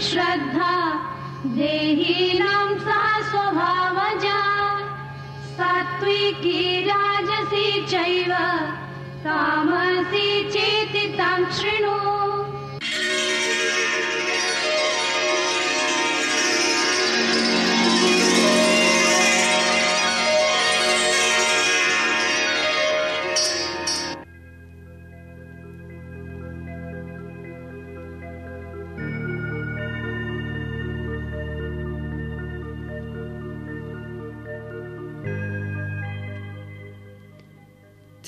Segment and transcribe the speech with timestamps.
[0.00, 0.74] श्रद्धा
[1.46, 3.00] देहीनां सा
[3.30, 4.38] स्वभावजा।
[5.56, 8.32] सात्विकी राजसी चैव
[9.24, 12.17] तामसी चेति तं शृणु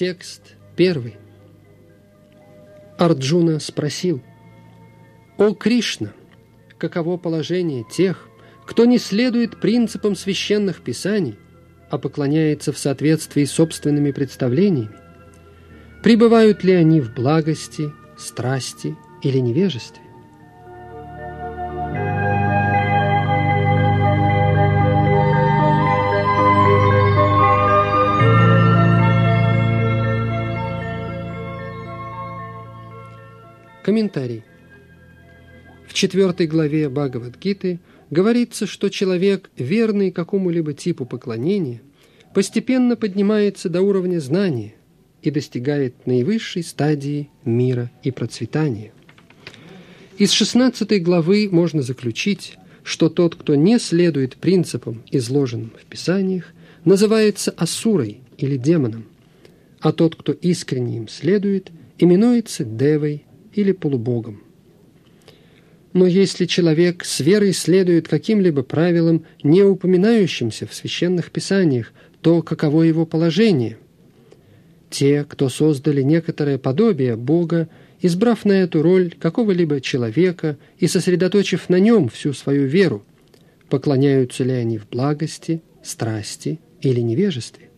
[0.01, 1.19] Текст первый.
[2.97, 4.23] Арджуна спросил,
[5.37, 6.15] «О Кришна,
[6.79, 8.27] каково положение тех,
[8.65, 11.39] кто не следует принципам священных писаний,
[11.91, 14.97] а поклоняется в соответствии с собственными представлениями?
[16.03, 20.03] Пребывают ли они в благости, страсти или невежестве?
[33.83, 34.45] Комментарий.
[35.89, 41.81] В четвертой главе Бхагавадгиты говорится, что человек, верный какому-либо типу поклонения,
[42.35, 44.75] постепенно поднимается до уровня знания
[45.23, 48.93] и достигает наивысшей стадии мира и процветания.
[50.19, 56.53] Из 16 главы можно заключить, что тот, кто не следует принципам, изложенным в Писаниях,
[56.85, 59.07] называется асурой или демоном,
[59.81, 63.25] а тот, кто искренне им следует, именуется девой
[63.55, 64.43] или полубогом.
[65.93, 72.83] Но если человек с верой следует каким-либо правилам, не упоминающимся в священных писаниях, то каково
[72.83, 73.77] его положение?
[74.89, 77.69] Те, кто создали некоторое подобие Бога,
[78.01, 83.05] избрав на эту роль какого-либо человека и сосредоточив на нем всю свою веру,
[83.69, 87.69] поклоняются ли они в благости, страсти или невежестве?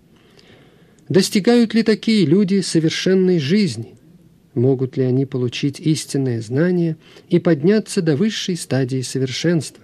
[1.09, 3.95] Достигают ли такие люди совершенной жизни–
[4.55, 6.97] Могут ли они получить истинное знание
[7.29, 9.83] и подняться до высшей стадии совершенства?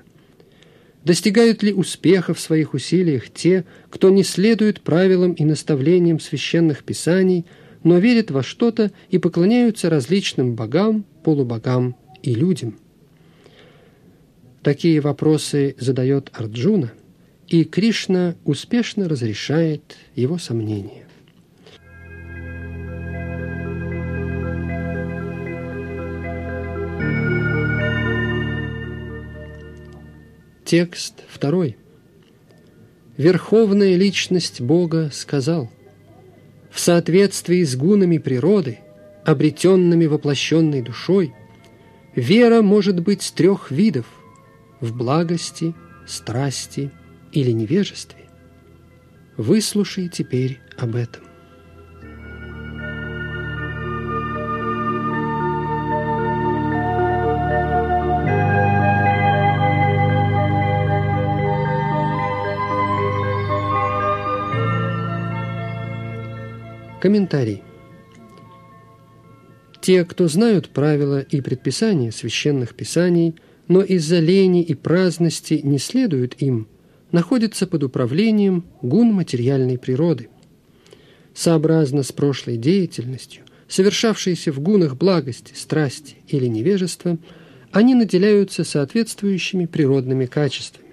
[1.04, 7.46] Достигают ли успеха в своих усилиях те, кто не следует правилам и наставлениям священных писаний,
[7.82, 12.76] но верят во что-то и поклоняются различным богам, полубогам и людям?
[14.62, 16.92] Такие вопросы задает Арджуна,
[17.46, 21.07] и Кришна успешно разрешает его сомнения.
[30.68, 31.78] Текст второй.
[33.16, 35.72] Верховная личность Бога сказал,
[36.70, 38.80] в соответствии с гунами природы,
[39.24, 41.32] обретенными воплощенной душой,
[42.14, 44.04] вера может быть трех видов–
[44.80, 45.74] в благости,
[46.06, 46.90] страсти
[47.32, 48.28] или невежестве.
[49.38, 51.27] Выслушай теперь об этом.
[67.00, 67.62] Комментарий.
[69.80, 73.36] Те, кто знают правила и предписания священных писаний,
[73.68, 76.66] но из-за лени и праздности не следуют им,
[77.12, 80.28] находятся под управлением гун материальной природы.
[81.34, 87.16] Сообразно с прошлой деятельностью, совершавшейся в гунах благости, страсти или невежества,
[87.70, 90.87] они наделяются соответствующими природными качествами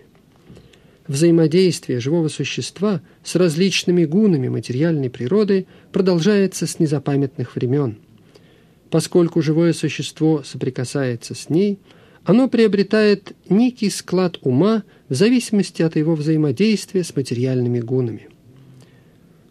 [1.07, 7.97] взаимодействие живого существа с различными гунами материальной природы продолжается с незапамятных времен.
[8.89, 11.79] Поскольку живое существо соприкасается с ней,
[12.23, 18.29] оно приобретает некий склад ума в зависимости от его взаимодействия с материальными гунами.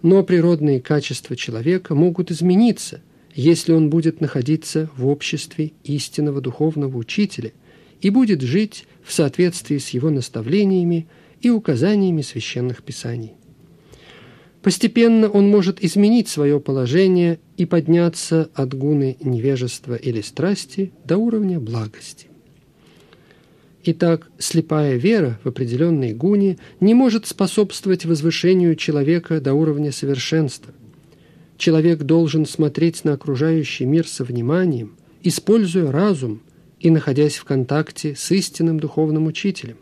[0.02, 3.00] Но природные качества человека могут измениться,
[3.34, 7.52] если он будет находиться в обществе истинного духовного учителя
[8.00, 11.06] и будет жить в соответствии с его наставлениями
[11.44, 13.34] и указаниями священных писаний.
[14.62, 21.60] Постепенно он может изменить свое положение и подняться от гуны невежества или страсти до уровня
[21.60, 22.28] благости.
[23.84, 30.72] Итак, слепая вера в определенной гуне не может способствовать возвышению человека до уровня совершенства.
[31.58, 36.40] Человек должен смотреть на окружающий мир со вниманием, используя разум
[36.80, 39.76] и находясь в контакте с истинным духовным учителем.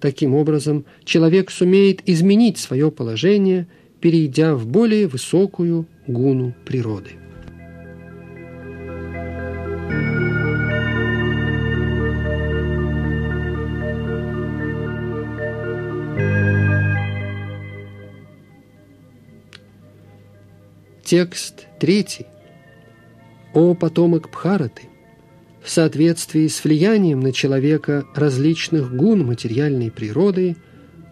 [0.00, 3.66] Таким образом, человек сумеет изменить свое положение,
[4.00, 7.10] перейдя в более высокую гуну природы.
[21.04, 22.26] Текст третий.
[23.52, 24.82] О потомок Бхараты,
[25.62, 30.56] в соответствии с влиянием на человека различных гун материальной природы,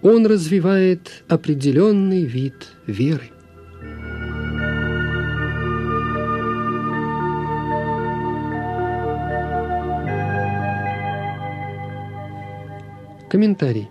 [0.02, 3.30] он развивает определенный вид веры.
[13.28, 13.88] Комментарий.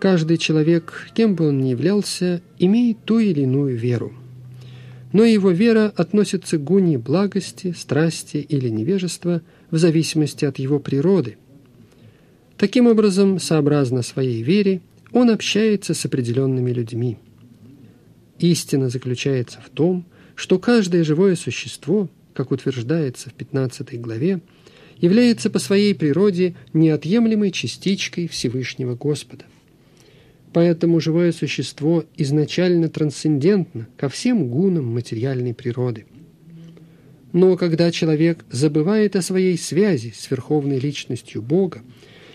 [0.00, 4.12] Каждый человек, кем бы он ни являлся, имеет ту или иную веру.
[5.16, 9.40] Но его вера относится к гуне благости, страсти или невежества
[9.70, 11.38] в зависимости от его природы.
[12.58, 14.82] Таким образом, сообразно своей вере,
[15.12, 17.16] он общается с определенными людьми.
[18.40, 20.04] Истина заключается в том,
[20.34, 24.40] что каждое живое существо, как утверждается в 15 главе,
[24.98, 29.46] является по своей природе неотъемлемой частичкой Всевышнего Господа.
[30.56, 36.06] Поэтому живое существо изначально трансцендентно ко всем гунам материальной природы.
[37.34, 41.82] Но когда человек забывает о своей связи с верховной личностью Бога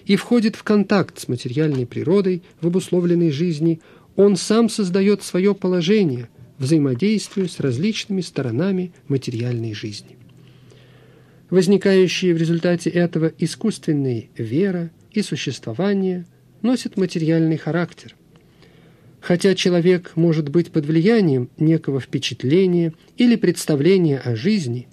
[0.06, 3.82] и входит в контакт с материальной природой в обусловленной жизни,
[4.16, 6.30] он сам создает свое положение,
[6.60, 10.16] взаимодействуя с различными сторонами материальной жизни.
[11.50, 16.28] Возникающие в результате этого искусственные вера и существование–
[16.62, 18.16] носит материальный характер.
[19.20, 24.88] Хотя человек может быть под влиянием некого впечатления или представления о жизни,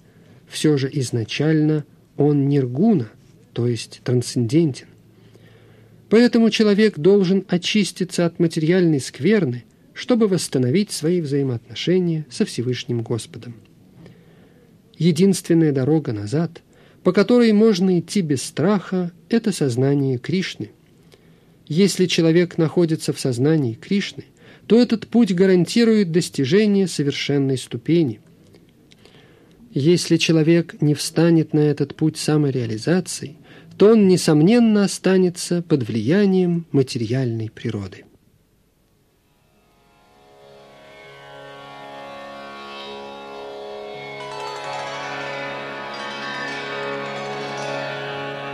[0.47, 1.83] все же изначально
[2.15, 3.09] он ниргуна,
[3.53, 4.87] то есть трансцендентен.
[6.09, 9.63] Поэтому человек должен очиститься от материальной скверны,
[9.93, 13.55] чтобы восстановить свои взаимоотношения со Всевышним Господом.
[14.97, 16.61] Единственная дорога назад,
[17.03, 20.71] по которой можно идти без страха, это сознание Кришны–
[21.69, 24.25] если человек находится в сознании Кришны,
[24.65, 28.19] то этот путь гарантирует достижение совершенной ступени.
[29.71, 33.37] Если человек не встанет на этот путь самореализации,
[33.77, 38.03] то он, несомненно, останется под влиянием материальной природы.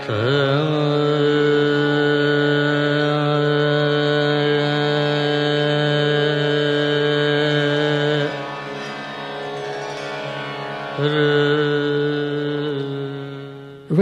[0.06, 1.15] В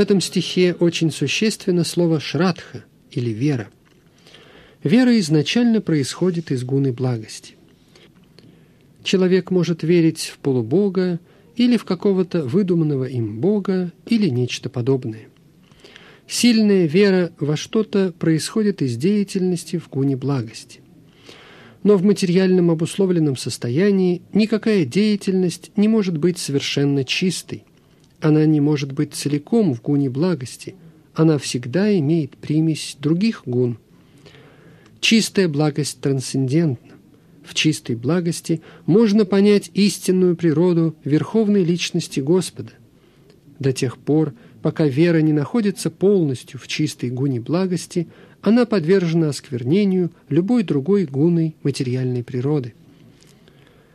[0.04, 3.70] этом стихе очень существенно слово «шрадха» или «вера».
[4.84, 7.56] Вера изначально происходит из гуны благости.
[9.02, 11.22] Человек может верить в полубога
[11.56, 15.30] или в какого-то выдуманного им бога или нечто подобное.
[16.28, 20.82] Сильная вера во что-то происходит из деятельности в гуне благости.
[21.84, 27.64] Но в материальном обусловленном состоянии никакая деятельность не может быть совершенно чистой–
[28.24, 30.76] она не может быть целиком в гуне благости,
[31.14, 33.78] она всегда имеет примесь других гун.
[35.02, 36.94] Чистая благость трансцендентна.
[37.44, 42.72] В чистой благости можно понять истинную природу верховной личности Господа.
[43.60, 48.08] До тех пор, пока вера не находится полностью в чистой гуне благости,
[48.42, 52.74] она подвержена осквернению любой другой гуной материальной природы.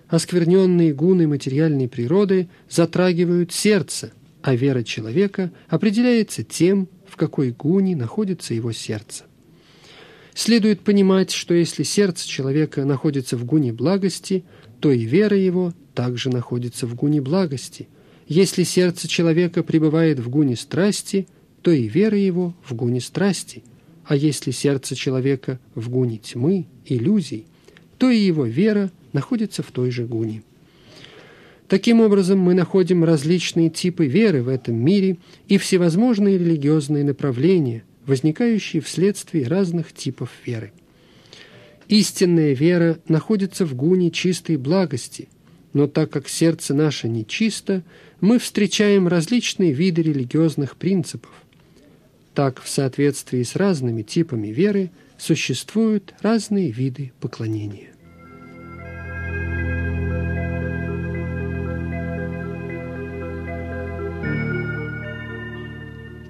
[0.09, 4.13] Оскверненные гуны материальной природы затрагивают сердце,
[4.49, 9.25] а вера человека определяется тем, в какой гуне находится его сердце.
[10.33, 14.45] Следует понимать, что если сердце человека находится в гуне благости,
[14.81, 17.89] то и вера его также находится в гуне благости.
[18.27, 21.29] Если сердце человека пребывает в гуне страсти,
[21.61, 23.63] то и вера его в гуне страсти.
[24.07, 27.45] А если сердце человека в гуне тьмы, иллюзий,
[27.99, 30.43] то и его вера находится в той же гуне.
[31.69, 38.81] Таким образом, мы находим различные типы веры в этом мире и всевозможные религиозные направления, возникающие
[38.81, 40.73] вследствие разных типов веры.
[41.89, 45.29] Истинная вера находится в гуне чистой благости,
[45.75, 47.83] но так как сердце наше нечисто,
[48.21, 51.31] мы встречаем различные виды религиозных принципов.
[52.35, 57.91] Так, в соответствии с разными типами веры существуют разные виды поклонения.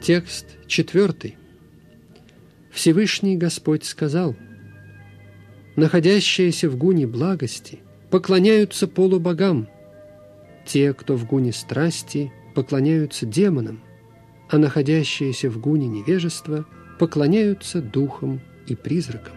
[0.08, 1.36] Текст четвертый.
[2.70, 4.36] Всевышний Господь сказал,
[5.76, 9.68] «Находящиеся в гуне благости поклоняются полубогам,
[10.64, 13.82] те, кто в гуне страсти, поклоняются демонам,
[14.48, 16.64] а находящиеся в гуне невежества
[16.98, 19.34] поклоняются духам и призракам.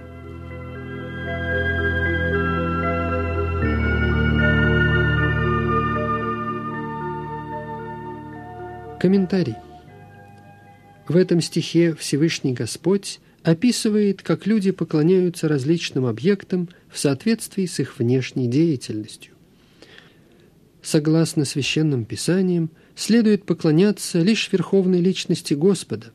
[9.02, 9.58] Комментарий.
[11.08, 17.98] В этом стихе Всевышний Господь описывает, как люди поклоняются различным объектам в соответствии с их
[17.98, 19.34] внешней деятельностью.
[20.82, 26.12] Согласно священным писаниям, следует поклоняться лишь верховной личности Господа,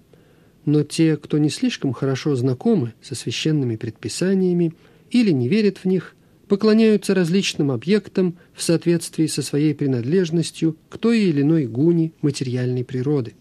[0.64, 4.74] но те, кто не слишком хорошо знакомы со священными предписаниями
[5.10, 6.14] или не верят в них,
[6.48, 13.34] поклоняются различным объектам в соответствии со своей принадлежностью к той или иной гуне материальной природы.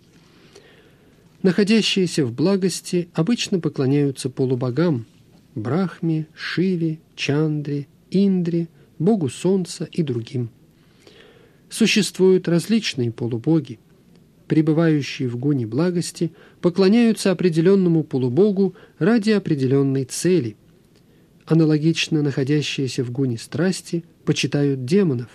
[1.45, 5.05] Находящиеся в благости обычно поклоняются полубогам–
[5.53, 10.49] Брахме, Шиве, Чандре, Индре, Богу Солнца и другим.
[11.69, 13.77] Существуют различные полубоги.
[14.47, 20.55] Пребывающие в гуне благости поклоняются определенному полубогу ради определенной цели.
[21.45, 25.29] Аналогично находящиеся в гуне страсти почитают демонов.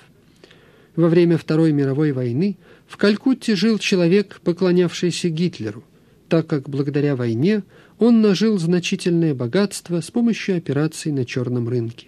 [0.97, 5.85] Во время Второй мировой войны в Калькутте жил человек, поклонявшийся Гитлеру,
[6.31, 7.65] так как благодаря войне
[7.99, 12.07] он нажил значительное богатство с помощью операций на черном рынке.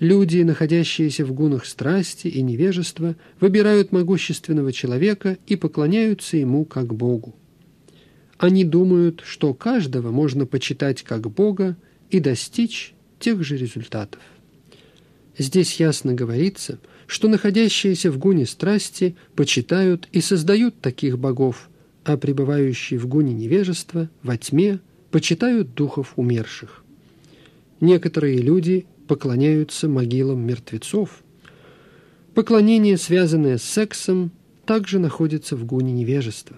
[0.00, 7.34] Люди, находящиеся в гунах страсти и невежества, выбирают могущественного человека и поклоняются ему как Богу.
[8.38, 11.76] Они думают, что каждого можно почитать как Бога
[12.10, 14.22] и достичь тех же результатов.
[15.36, 21.68] Здесь ясно говорится, что находящиеся в гуне страсти почитают и создают таких богов,
[22.08, 26.82] а пребывающие в гуне невежества, во тьме, почитают духов умерших.
[27.82, 31.22] Некоторые люди поклоняются могилам мертвецов.
[32.32, 34.30] Поклонение, связанное с сексом,
[34.64, 36.56] также находится в гуне невежества.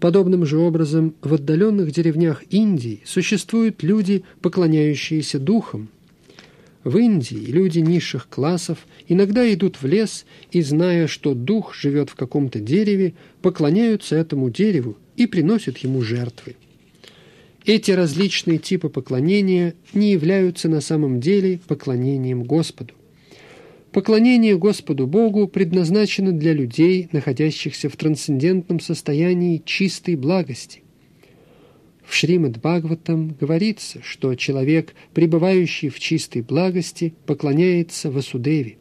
[0.00, 5.88] Подобным же образом в отдаленных деревнях Индии существуют люди, поклоняющиеся духам.
[6.88, 12.14] В Индии люди низших классов иногда идут в лес и, зная, что дух живет в
[12.14, 16.56] каком-то дереве, поклоняются этому дереву и приносят ему жертвы.
[17.66, 22.94] Эти различные типы поклонения не являются на самом деле поклонением Господу.
[23.92, 30.80] Поклонение Господу Богу предназначено для людей, находящихся в трансцендентном состоянии чистой благости.
[32.08, 38.78] В Шримад Бхагаватам говорится, что человек, пребывающий в чистой благости, поклоняется Васудеве.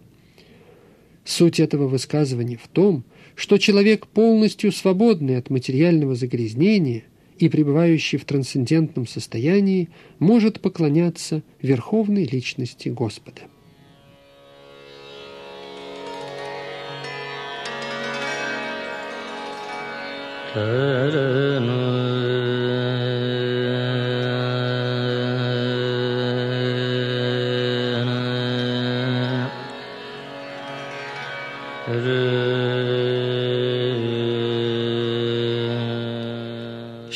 [1.25, 3.03] Суть этого высказывания в том,
[3.35, 7.03] что человек, полностью свободный от материального загрязнения–
[7.37, 13.41] и пребывающий в трансцендентном состоянии может поклоняться верховной личности Господа.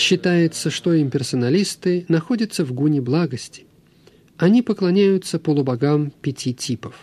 [0.01, 3.65] Считается, что имперсоналисты находятся в гуне благости.
[4.35, 6.95] Они поклоняются полубогам пяти типов.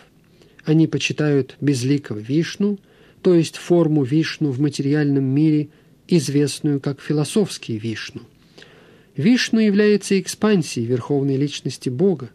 [0.65, 2.77] Они почитают безликого Вишну,
[3.21, 5.69] то есть форму Вишну в материальном мире,
[6.09, 8.23] известную как философский Вишну.
[9.15, 12.29] Вишну является экспансией верховной личности Бога,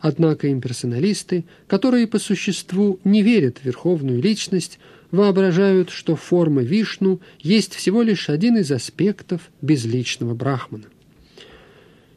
[0.00, 4.78] однако имперсоналисты, которые по существу не верят в верховную личность,
[5.10, 10.84] воображают, что форма Вишну есть всего лишь один из аспектов безличного брахмана.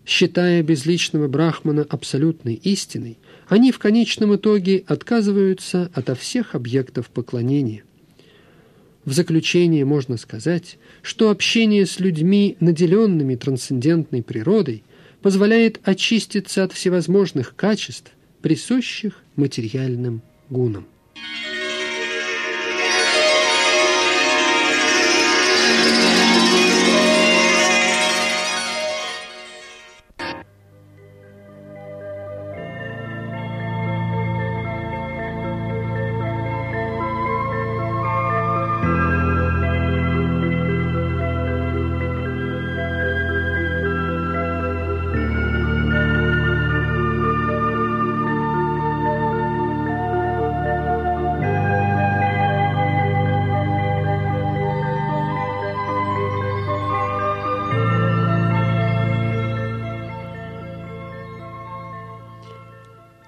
[0.05, 7.83] Считая безличного брахмана абсолютной истиной, они в конечном итоге отказываются ото всех объектов поклонения.
[9.05, 14.83] В заключение можно сказать, что общение с людьми, наделенными трансцендентной природой,
[15.23, 18.11] позволяет очиститься от всевозможных качеств,
[18.41, 20.85] присущих материальным гунам.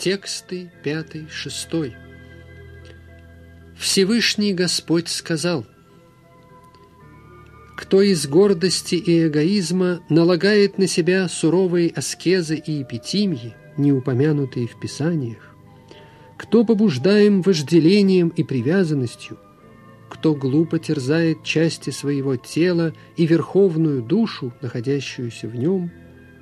[0.05, 1.91] Тексты 5-6.
[3.75, 5.65] Всевышний Господь сказал,
[7.75, 14.79] «Кто из гордости и эгоизма налагает на себя суровые аскезы и эпитимии, не упомянутые в
[14.79, 15.55] Писаниях,
[16.37, 19.39] кто побуждаем вожделением и привязанностью,
[20.07, 25.89] кто глупо терзает части своего тела и верховную душу, находящуюся в нем,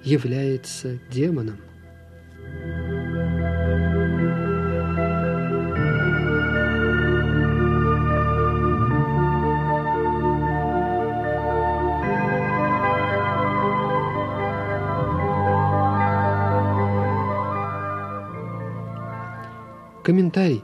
[0.04, 1.60] является демоном.
[20.04, 20.64] Комментарий.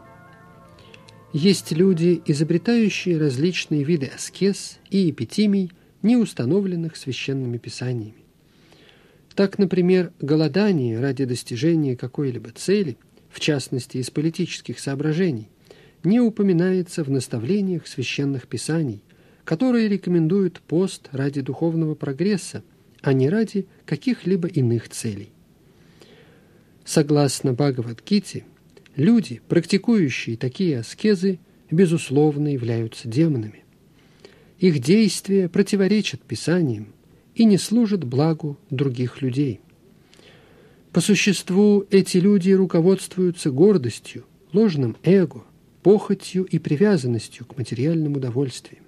[1.32, 8.26] Есть люди, изобретающие различные виды аскез и эпитимий, не установленных священными писаниями.
[9.36, 12.98] Так, например, голодание ради достижения какой-либо цели,
[13.30, 15.48] в частности из политических соображений,
[16.04, 19.02] не упоминается в наставлениях священных писаний,
[19.46, 22.62] которые рекомендуют пост ради духовного прогресса,
[23.02, 25.30] а не ради каких-либо иных целей.
[26.84, 28.44] Согласно Бхагавадгите,
[28.96, 31.40] Люди, практикующие такие аскезы,
[31.72, 33.64] безусловно являются демонами.
[34.60, 36.94] Их действия противоречат Писаниям
[37.36, 39.62] и не служат благу других людей.
[40.92, 45.44] По существу эти люди руководствуются гордостью, ложным эго,
[45.84, 48.84] похотью и привязанностью к материальным удовольствиям.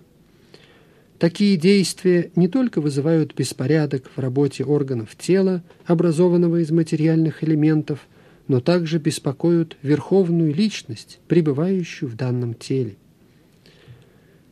[1.20, 8.08] Такие действия не только вызывают беспорядок в работе органов тела, образованного из материальных элементов,
[8.52, 12.98] но также беспокоят верховную личность, пребывающую в данном теле.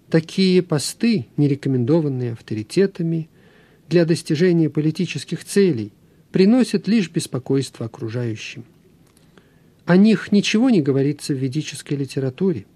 [0.09, 3.29] Такие посты, не рекомендованные авторитетами
[3.89, 5.91] для достижения политических целей,
[6.31, 8.63] приносят лишь беспокойство окружающим.
[9.83, 12.67] О них ничего не говорится в ведической литературе.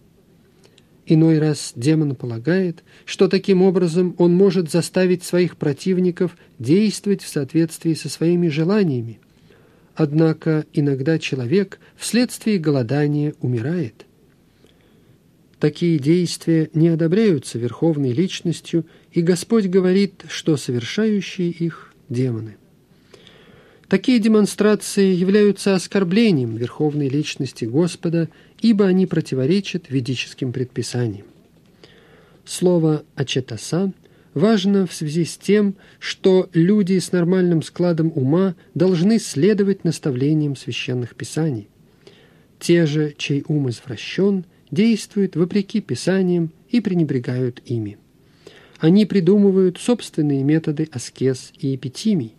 [1.05, 7.93] Иной раз демон полагает, что таким образом он может заставить своих противников действовать в соответствии
[7.93, 9.21] со своими желаниями,
[9.95, 14.05] Однако иногда человек вследствие голодания умирает.
[15.59, 22.57] Такие действия не одобряются верховной личностью, и Господь говорит, что совершающие их– демоны.
[23.87, 28.27] Такие демонстрации являются оскорблением верховной личности Господа,
[28.59, 31.27] ибо они противоречат ведическим предписаниям.
[32.43, 33.93] Слово «ачетаса»
[34.33, 41.15] важно в связи с тем, что люди с нормальным складом ума должны следовать наставлениям священных
[41.15, 41.69] писаний.
[42.59, 47.97] Те же, чей ум извращен, действуют вопреки писаниям и пренебрегают ими.
[48.79, 52.33] Они придумывают собственные методы аскез и эпитимий.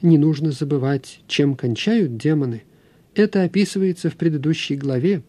[0.00, 2.62] Не нужно забывать, чем кончают демоны.
[3.14, 5.22] Это описывается в предыдущей главе.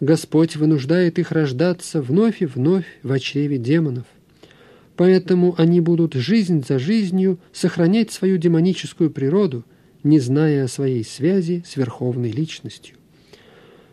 [0.00, 4.06] Господь вынуждает их рождаться вновь и вновь в чреве демонов.
[4.96, 9.64] Поэтому они будут жизнь за жизнью сохранять свою демоническую природу,
[10.02, 12.96] не зная о своей связи с верховной личностью.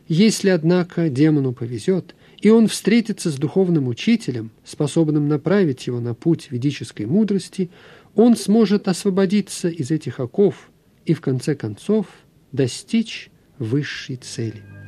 [0.08, 6.48] Если, однако, демону повезет, и он встретится с духовным учителем, способным направить его на путь
[6.52, 7.70] ведической мудрости,
[8.16, 10.70] он сможет освободиться из этих оков
[11.06, 12.08] и, в конце концов,
[12.52, 14.81] достичь высшей цели.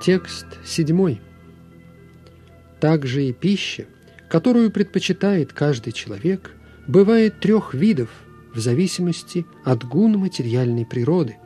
[0.00, 1.20] Текст седьмой.
[2.80, 3.86] Также и пища,
[4.30, 6.52] которую предпочитает каждый человек,
[6.86, 8.08] бывает трех видов
[8.54, 11.36] в зависимости от гун материальной природы.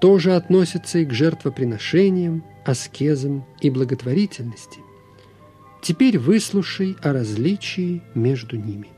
[0.00, 4.80] Тоже относится и к жертвоприношениям, аскезам и благотворительности.
[5.82, 8.88] Теперь выслушай о различии между ними.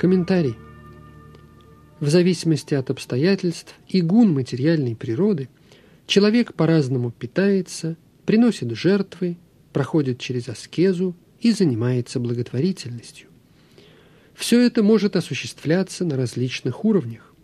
[0.00, 0.56] Комментарий.
[2.00, 5.50] В зависимости от обстоятельств и гун материальной природы
[6.06, 9.36] человек по-разному питается, приносит жертвы,
[9.74, 13.28] проходит через аскезу и занимается благотворительностью.
[14.32, 17.34] Все это может осуществляться на различных уровнях.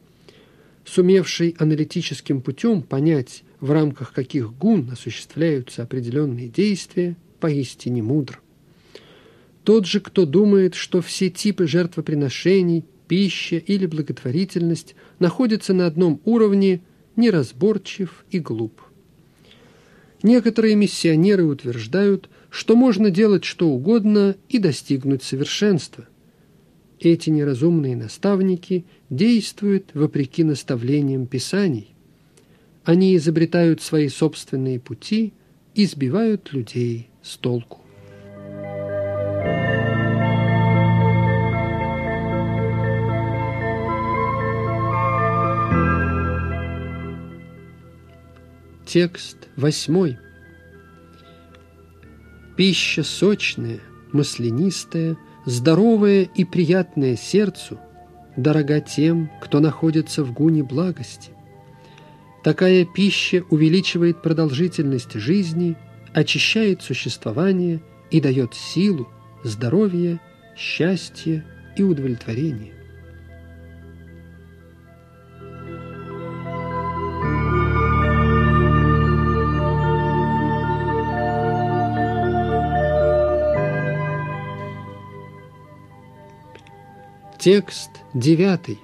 [0.87, 8.41] Сумевший аналитическим путем понять, в рамках каких гун осуществляются определенные действия, поистине мудр.
[9.67, 16.83] Тот же, кто думает, что все типы жертвоприношений, пища или благотворительность находятся на одном уровне,
[17.17, 18.81] неразборчив и глуп.
[20.23, 26.07] Некоторые миссионеры утверждают, что можно делать что угодно и достигнуть совершенства.
[27.01, 31.89] эти неразумные наставники действуют вопреки наставлениям Писаний.
[32.85, 35.33] Они изобретают свои собственные пути
[35.75, 37.81] и сбивают людей с толку.
[48.97, 50.17] Текст восьмой.
[52.57, 53.81] Пища сочная,
[54.11, 57.79] маслянистая, здоровая и приятная сердцу,
[58.39, 61.33] дорога тем, кто находится в гуне благости.
[62.43, 65.77] Такая пища увеличивает продолжительность жизни,
[66.15, 69.11] очищает существование и дает силу,
[69.45, 70.21] здоровье,
[70.57, 71.45] счастье
[71.77, 72.76] и удовлетворение.
[87.47, 88.81] Текст девятый.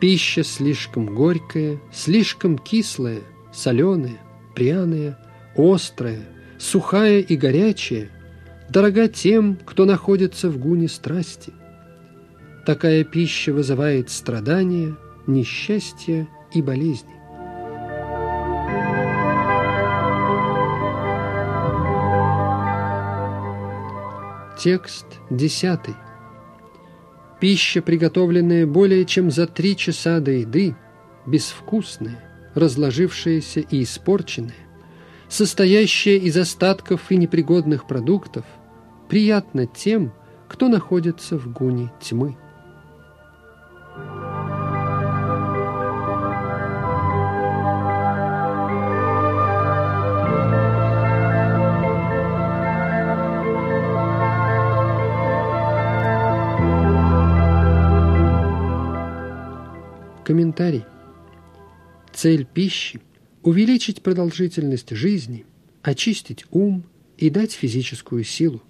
[0.00, 3.20] Пища слишком горькая, слишком кислая,
[3.52, 4.18] соленая,
[4.56, 5.16] пряная,
[5.56, 6.18] острая,
[6.58, 8.10] сухая и горячая,
[8.70, 11.52] дорога тем, кто находится в гуне страсти.
[12.66, 14.96] Такая пища вызывает страдания,
[15.28, 17.14] несчастье и болезни.
[24.58, 25.94] Текст десятый.
[27.40, 30.74] Пища, приготовленная более чем за три часа до еды,
[31.26, 32.18] безвкусная,
[32.54, 34.54] разложившаяся и испорченная,
[35.28, 38.44] состоящая из остатков и непригодных продуктов,
[39.08, 40.12] приятна тем,
[40.48, 42.36] кто находится в гуне тьмы.
[62.20, 62.98] Цель пищи–
[63.44, 65.46] увеличить продолжительность жизни,
[65.82, 66.82] очистить ум
[67.16, 68.60] и дать физическую силу.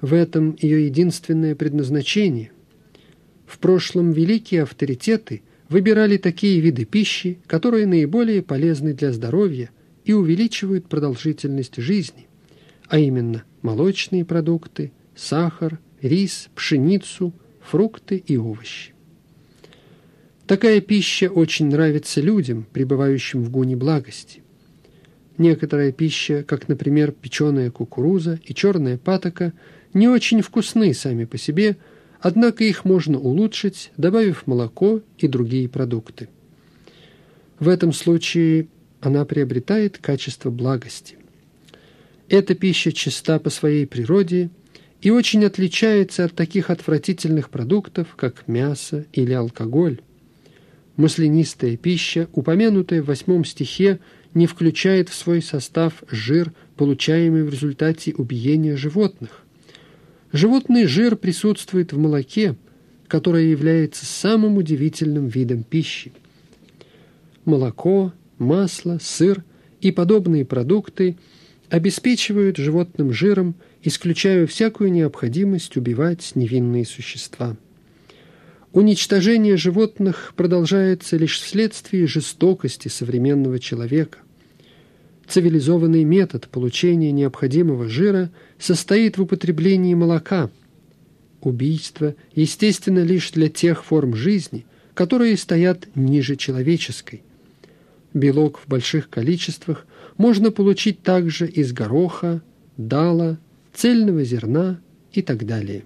[0.00, 2.50] В этом ее единственное предназначение.
[3.46, 9.70] В прошлом великие авторитеты выбирали такие виды пищи, которые наиболее полезны для здоровья
[10.04, 12.26] и увеличивают продолжительность жизни,
[12.88, 18.91] а именно молочные продукты, сахар, рис, пшеницу, фрукты и овощи.
[20.52, 24.42] Такая пища очень нравится людям, пребывающим в гуне благости.
[25.38, 29.54] Некоторая пища, как, например, печеная кукуруза и черная патока,
[29.94, 31.78] не очень вкусны сами по себе,
[32.20, 36.28] однако их можно улучшить, добавив молоко и другие продукты.
[37.58, 38.68] В этом случае
[39.00, 41.16] она приобретает качество благости.
[42.28, 44.50] Эта пища чиста по своей природе
[45.00, 50.02] и очень отличается от таких отвратительных продуктов, как мясо или алкоголь.
[51.02, 53.98] Маслянистая пища, упомянутая в восьмом стихе,
[54.34, 59.42] не включает в свой состав жир, получаемый в результате убиения животных.
[60.30, 62.54] Животный жир присутствует в молоке,
[63.08, 66.12] которое является самым удивительным видом пищи.
[67.44, 69.42] Молоко, масло, сыр
[69.80, 71.16] и подобные продукты
[71.68, 77.56] обеспечивают животным жиром, исключая всякую необходимость убивать невинные существа.
[78.72, 84.18] Уничтожение животных продолжается лишь вследствие жестокости современного человека.
[85.28, 90.50] Цивилизованный метод получения необходимого жира состоит в употреблении молока.
[91.42, 97.22] Убийство, естественно, лишь для тех форм жизни, которые стоят ниже человеческой.
[98.14, 102.40] Белок в больших количествах можно получить также из гороха,
[102.78, 103.38] дала,
[103.74, 104.80] цельного зерна
[105.12, 105.82] и так далее.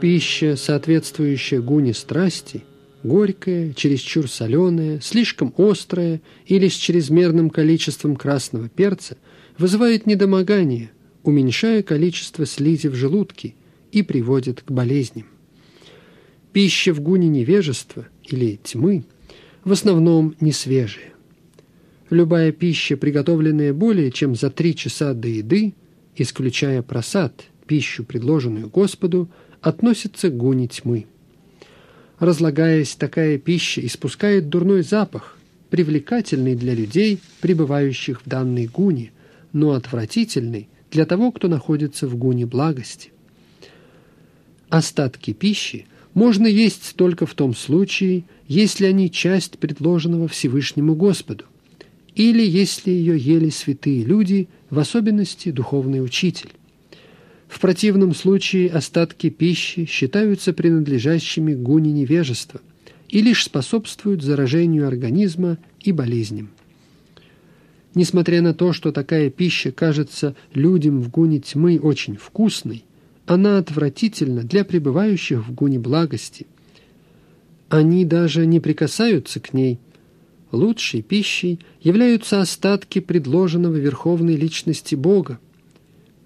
[0.00, 2.64] Пища, соответствующая гуне страсти,
[3.02, 9.16] горькая, чересчур соленая, слишком острая или с чрезмерным количеством красного перца,
[9.58, 10.90] вызывает недомогание,
[11.22, 13.54] уменьшая количество слизи в желудке
[13.92, 15.31] и приводит к болезням.
[16.52, 19.04] Пища в гуне невежества или тьмы
[19.64, 21.12] в основном не свежая.
[22.10, 25.72] Любая пища, приготовленная более чем за три часа до еды,
[26.16, 31.06] исключая просад, пищу, предложенную Господу, относится к гуне тьмы.
[32.18, 35.38] Разлагаясь, такая пища испускает дурной запах
[35.70, 39.10] привлекательный для людей, пребывающих в данной гуне,
[39.54, 43.10] но отвратительный для того, кто находится в гуне благости.
[44.68, 51.44] Остатки пищи можно есть только в том случае, если они часть предложенного Всевышнему Господу,
[52.14, 56.50] или если ее ели святые люди, в особенности духовный учитель.
[57.48, 62.60] В противном случае остатки пищи считаются принадлежащими гуне невежества
[63.08, 66.50] и лишь способствуют заражению организма и болезням.
[67.94, 72.84] Несмотря на то, что такая пища кажется людям в гуне тьмы очень вкусной,
[73.26, 76.46] она отвратительна для пребывающих в гуне благости.
[77.68, 79.78] Они даже не прикасаются к ней.
[80.50, 85.38] Лучшей пищей являются остатки предложенного Верховной Личности Бога.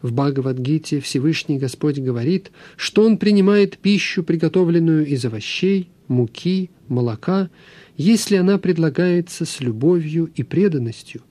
[0.03, 7.51] В Бхагавадгите Всевышний Господь говорит, что Он принимает пищу, приготовленную из овощей, муки, молока,
[7.97, 11.23] если она предлагается с любовью и преданностью.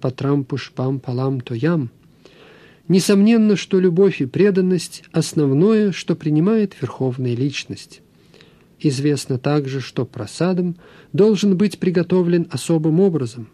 [0.00, 1.90] Патрам пушпам палам тоям–
[2.88, 8.02] Несомненно, что любовь и преданность– основное, что принимает Верховная Личность.
[8.80, 10.76] Известно также, что просадом
[11.12, 13.48] должен быть приготовлен особым образом.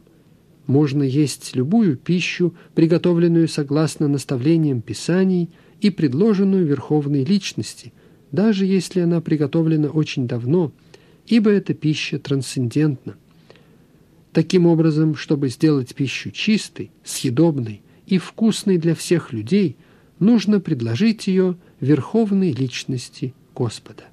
[0.67, 7.93] Можно есть любую пищу, приготовленную согласно наставлениям Писаний и предложенную Верховной Личности,
[8.33, 10.73] даже если она приготовлена очень давно,
[11.27, 13.17] ибо эта пища трансцендентна.
[14.33, 19.77] Таким образом, чтобы сделать пищу чистой, съедобной, и вкусной для всех людей,
[20.19, 24.05] нужно предложить ее верховной личности Господа.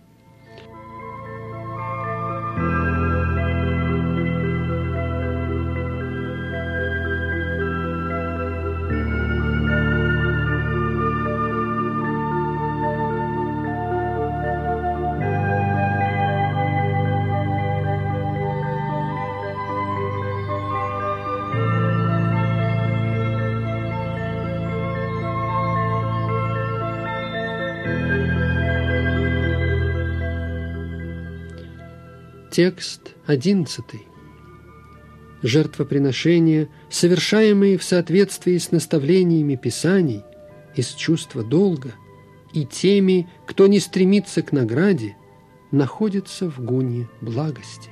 [32.56, 33.84] Текст 11.
[35.44, 40.24] Жертвоприношения, совершаемые в соответствии с наставлениями Писаний,
[40.74, 41.96] из чувства долга,
[42.54, 45.18] и теми, кто не стремится к награде,
[45.72, 47.90] находятся в гуне благости.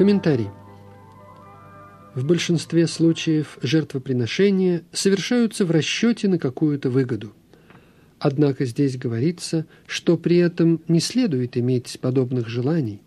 [0.00, 0.48] Комментарий.
[2.14, 7.34] В большинстве случаев жертвоприношения совершаются в расчете на какую-то выгоду.
[8.18, 13.02] Однако здесь говорится, что при этом не следует иметь подобных желаний.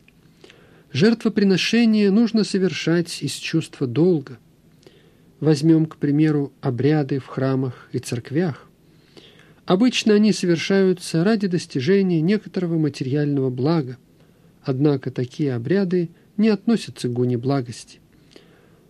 [0.91, 4.38] Жертвоприношение нужно совершать из чувства долга.
[5.39, 8.69] Возьмем, к примеру, обряды в храмах и церквях.
[9.65, 13.97] Обычно они совершаются ради достижения некоторого материального блага.
[14.62, 18.00] Однако такие обряды– не относятся к гуне благости.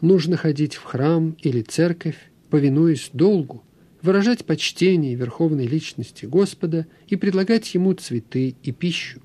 [0.01, 2.17] Нужно ходить в храм или церковь,
[2.49, 3.63] повинуясь долгу,
[4.01, 9.21] выражать почтение верховной личности Господа и предлагать Ему цветы и пищу.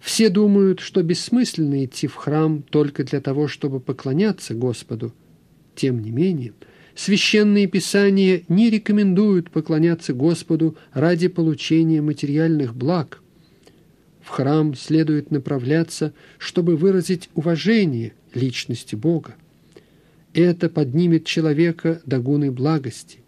[0.00, 5.14] Все думают, что бессмысленно идти в храм только для того, чтобы поклоняться Господу.
[5.76, 6.54] Тем не менее,
[6.96, 13.21] священные писания не рекомендуют поклоняться Господу ради получения материальных благ,
[14.22, 19.34] в храм следует направляться, чтобы выразить уважение личности Бога.
[20.32, 23.18] Это поднимет человека до гуны благости.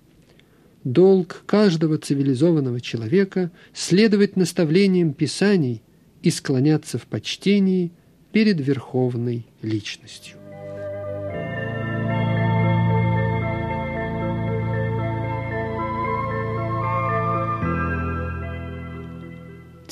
[0.85, 5.83] Долг каждого цивилизованного человека– следовать наставлениям Писаний
[6.23, 7.91] и склоняться в почтении
[8.33, 10.44] перед верховной личностью.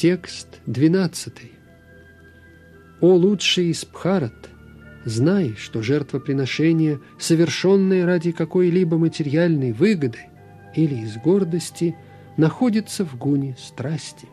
[0.02, 1.32] Текст 12.
[3.00, 4.48] «О лучший из Пхарат,
[5.04, 10.18] знай, что жертвоприношение, совершенное ради какой-либо материальной выгоды
[10.74, 11.94] или из гордости,
[12.36, 14.26] находится в гуне страсти».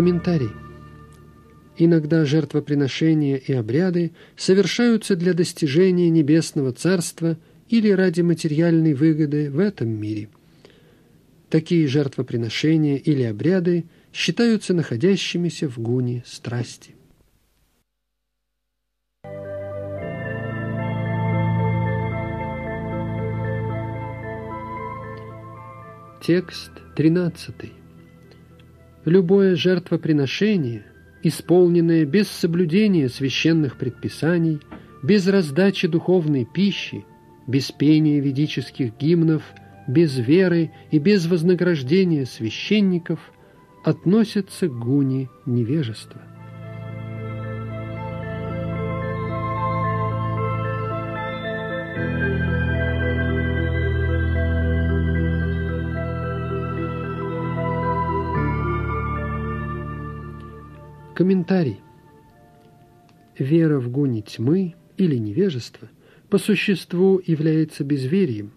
[0.00, 0.48] Комментарий.
[1.76, 7.36] Иногда жертвоприношения и обряды совершаются для достижения небесного царства
[7.68, 10.30] или ради материальной выгоды в этом мире.
[11.50, 16.94] Такие жертвоприношения или обряды считаются находящимися в гуне страсти.
[26.22, 27.79] Текст 13.
[29.04, 30.84] Любое жертвоприношение,
[31.22, 34.60] исполненное без соблюдения священных предписаний,
[35.02, 37.04] без раздачи духовной пищи,
[37.46, 39.42] без пения ведических гимнов,
[39.88, 43.18] без веры и без вознаграждения священников,
[43.84, 46.20] относится к гуне невежества.
[61.20, 61.76] Комментарий.
[63.38, 65.90] Вера в гуне тьмы или невежество
[66.30, 68.52] по существу является безверием.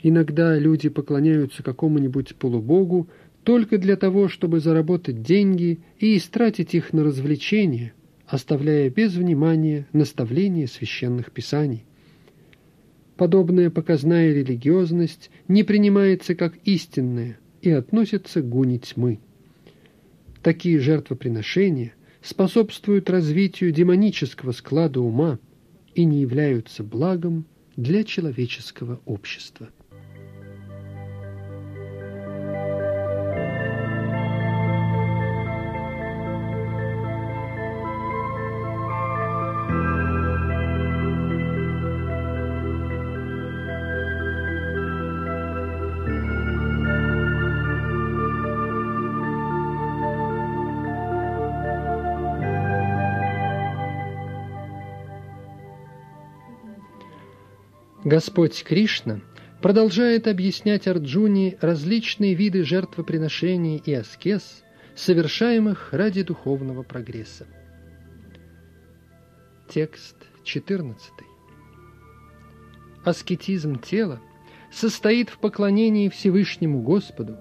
[0.00, 3.08] Иногда люди поклоняются какому-нибудь полубогу
[3.42, 7.94] только для того, чтобы заработать деньги и истратить их на развлечения,
[8.28, 11.84] оставляя без внимания наставления священных писаний.
[13.16, 19.18] Подобная показная религиозность не принимается как истинная и относится к гуне тьмы.
[20.46, 25.40] Такие жертвоприношения способствуют развитию демонического склада ума
[25.96, 29.70] и не являются благом для человеческого общества.
[58.06, 59.20] Господь Кришна
[59.60, 64.62] продолжает объяснять Арджуне различные виды жертвоприношений и аскез,
[64.94, 67.48] совершаемых ради духовного прогресса.
[69.68, 70.14] Текст
[70.44, 71.10] 14.
[73.04, 74.20] Аскетизм тела
[74.70, 77.36] состоит в поклонении Всевышнему Господу,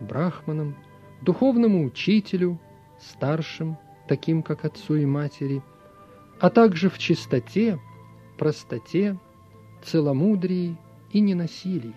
[0.00, 0.76] брахманам,
[1.22, 2.60] духовному учителю,
[3.00, 3.78] старшим,
[4.08, 5.62] таким как отцу и матери,
[6.40, 7.78] а также в чистоте,
[8.36, 9.16] простоте,
[9.82, 10.76] целомудрии
[11.12, 11.94] и ненасилии.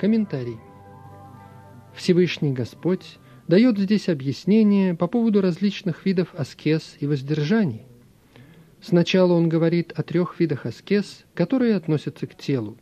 [0.00, 0.58] Комментарий.
[1.94, 7.89] Всевышний Господь дает здесь объяснение по поводу различных видов аскез и воздержаний,
[8.82, 12.78] Сначала он говорит о трех видах аскез, которые относятся к телу.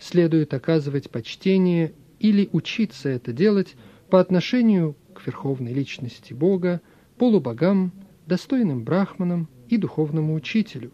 [0.00, 3.76] Следует оказывать почтение или учиться это делать
[4.08, 6.80] по отношению к верховной личности Бога,
[7.18, 7.92] полубогам,
[8.26, 10.92] достойным брахманам и духовному учителю,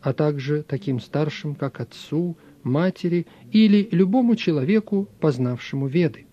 [0.00, 6.26] а также таким старшим, как отцу, матери или любому человеку, познавшему веды.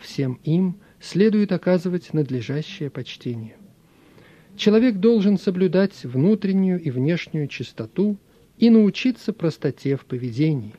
[0.00, 3.56] Всем им следует оказывать надлежащее почтение.
[4.60, 8.18] Человек должен соблюдать внутреннюю и внешнюю чистоту
[8.58, 10.74] и научиться простоте в поведении.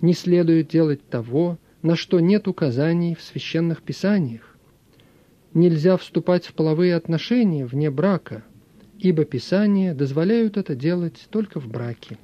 [0.00, 4.58] Не следует делать того, на что нет указаний в священных писаниях.
[5.52, 8.42] Нельзя вступать в половые отношения вне брака,
[8.98, 12.18] ибо писания дозволяют это делать только в браке.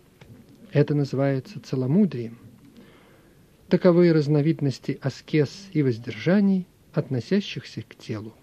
[0.73, 2.41] Это называется целомудрием.
[3.69, 8.35] Таковы разновидности аскез и воздержаний, относящихся к телу.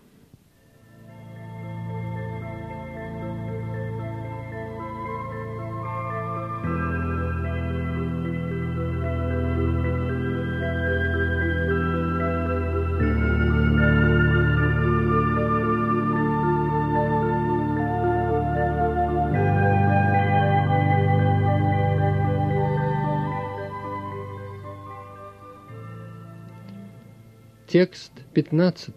[27.68, 28.96] Текст 15.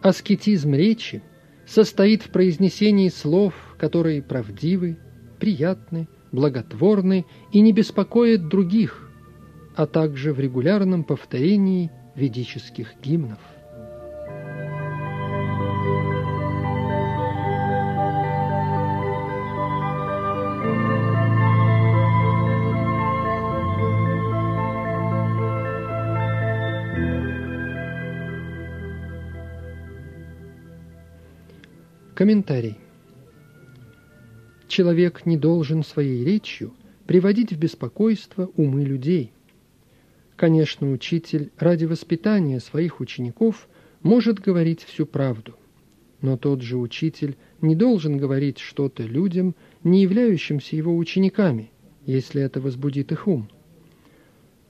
[0.00, 1.22] Аскетизм речи
[1.66, 4.96] состоит в произнесении слов, которые правдивы,
[5.38, 9.10] приятны, благотворны и не беспокоят других,
[9.76, 13.40] а также в регулярном повторении ведических гимнов.
[32.20, 32.76] Комментарий.
[34.68, 36.74] Человек не должен своей речью
[37.06, 39.32] приводить в беспокойство умы людей.
[40.36, 43.70] Конечно, учитель ради воспитания своих учеников
[44.02, 45.56] может говорить всю правду.
[46.20, 51.70] Но тот же учитель не должен говорить что-то людям, не являющимся его учениками,
[52.04, 53.48] если это возбудит их ум.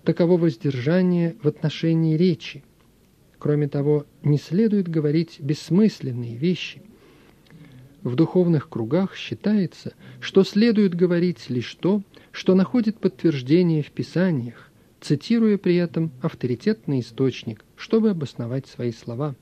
[0.05, 2.63] Таково воздержание в отношении речи.
[3.41, 6.83] Кроме того, не следует говорить бессмысленные вещи.
[8.03, 14.71] В духовных кругах считается, что следует говорить лишь то, что находит подтверждение в Писаниях,
[15.01, 19.35] цитируя при этом авторитетный источник, чтобы обосновать свои слова.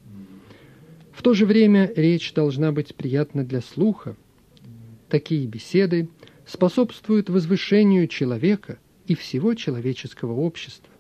[1.13, 4.17] В то же время речь должна быть приятна для слуха.
[5.09, 6.09] Такие беседы
[6.47, 10.93] способствуют возвышению человека и всего человеческого общества.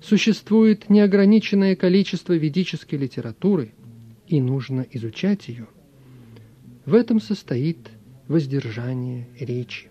[0.00, 3.72] Существует неограниченное количество ведической литературы,
[4.28, 5.66] и нужно изучать ее.
[6.88, 7.90] В этом состоит
[8.28, 9.90] воздержание речи.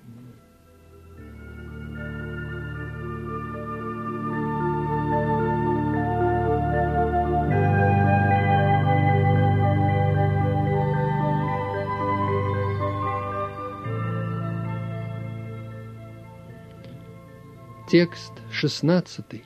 [17.87, 19.43] Текст 16.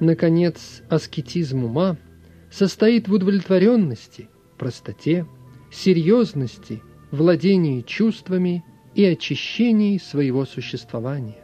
[0.00, 1.98] Наконец, аскетизм ума
[2.50, 5.26] состоит в удовлетворенности, простоте,
[5.72, 8.64] серьезности, владении чувствами
[8.94, 11.38] и очищении своего существования.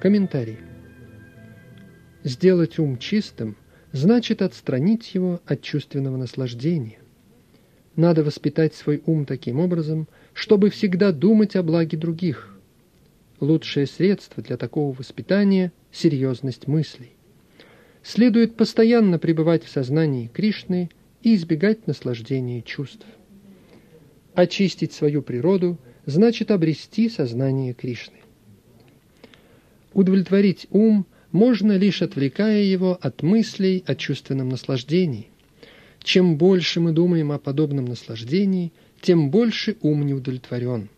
[0.00, 0.58] Комментарий.
[2.22, 3.56] Сделать ум чистым
[3.92, 6.98] значит отстранить его от чувственного наслаждения.
[7.96, 12.54] Надо воспитать свой ум таким образом, чтобы всегда думать о благе других.
[13.40, 17.12] Лучшее средство для такого воспитания– серьезность мыслей.
[18.02, 20.90] Следует постоянно пребывать в сознании Кришны
[21.22, 23.06] и избегать наслаждения чувств.
[24.34, 28.18] Очистить свою природу значит обрести сознание Кришны.
[29.92, 35.28] Удовлетворить ум– можно лишь отвлекая его от мыслей о чувственном наслаждении.
[36.06, 40.88] Чем больше мы думаем о подобном наслаждении, тем больше ум не удовлетворен.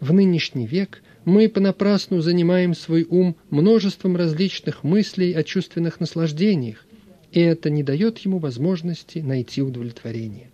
[0.00, 6.86] В нынешний век мы понапрасну занимаем свой ум множеством различных мыслей о чувственных наслаждениях,
[7.30, 10.50] и это не дает ему возможности найти удовлетворение.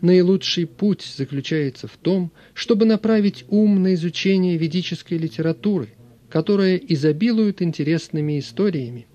[0.00, 5.90] Наилучший путь заключается в том, чтобы направить ум на изучение ведической литературы,
[6.28, 9.06] которые изобилуют интересными историями.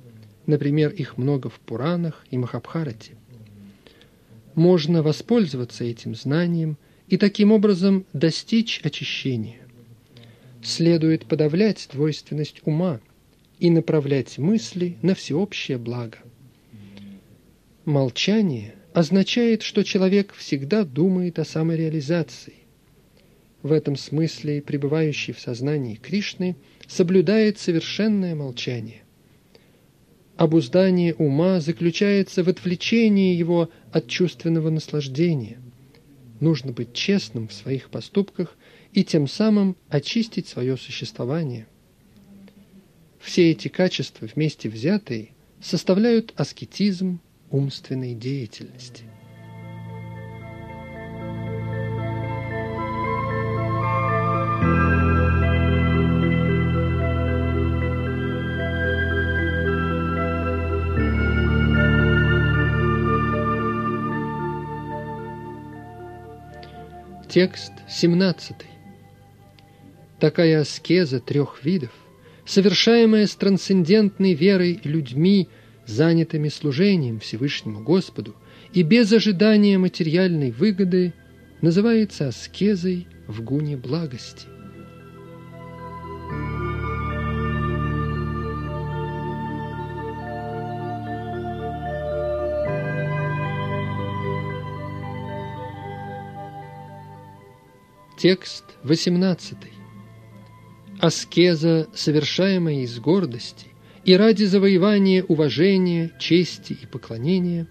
[0.45, 3.17] Например, их много в Пуранах и Махабхарате.
[4.55, 6.77] Можно воспользоваться этим знанием
[7.07, 9.59] и таким образом достичь очищения.
[10.63, 13.01] Следует подавлять двойственность ума
[13.59, 16.17] и направлять мысли на всеобщее благо.
[17.85, 22.53] Молчание означает, что человек всегда думает о самореализации.
[23.61, 26.55] В этом смысле пребывающий в сознании Кришны–
[26.87, 29.02] соблюдает совершенное молчание.
[30.35, 35.59] Обуздание ума заключается в отвлечении его от чувственного наслаждения.
[36.39, 38.57] Нужно быть честным в своих поступках
[38.93, 41.67] и тем самым очистить свое существование.
[43.19, 45.29] Все эти качества вместе взятые
[45.61, 47.21] составляют аскетизм
[47.51, 49.03] умственной деятельности.
[67.33, 68.55] Текст 17.
[70.19, 71.89] Такая аскеза трех видов,
[72.45, 75.49] совершаемая с трансцендентной верой людьми,
[75.87, 78.35] занятыми служением Всевышнему Господу
[78.71, 81.15] и без ожидания материальной выгоды,
[81.61, 84.45] называется аскезой в гуне благости.
[98.23, 99.57] Текст 18.
[101.01, 103.67] Аскеза, совершаемая из гордости
[104.05, 107.67] и ради завоевания уважения, чести и поклонения,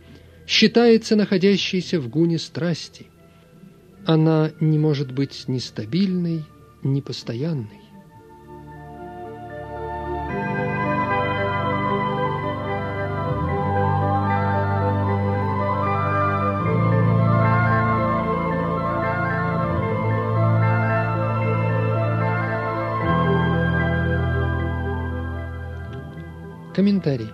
[0.47, 3.07] считается находящейся в гуне страсти.
[4.05, 6.45] Она не может быть ни стабильной,
[6.83, 7.81] ни постоянной.
[26.83, 27.29] Комментарий.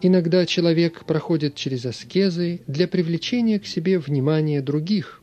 [0.00, 5.20] Иногда человек проходит через аскезы для привлечения к себе внимания других,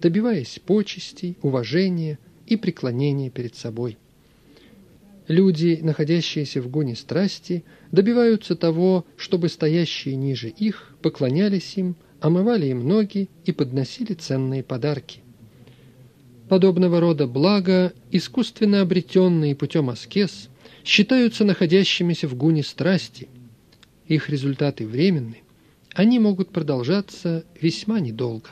[0.00, 3.98] добиваясь почестей, уважения и преклонения перед собой.
[5.28, 7.62] Люди, находящиеся в гоне страсти,
[7.92, 15.20] добиваются того, чтобы стоящие ниже их поклонялись им, омывали им ноги и подносили ценные подарки.
[16.48, 20.48] Подобного рода блага, искусственно обретенные путем аскез,
[20.84, 23.28] считаются находящимися в гуне страсти.
[24.06, 25.42] Их результаты временны,
[25.94, 28.50] они могут продолжаться весьма недолго.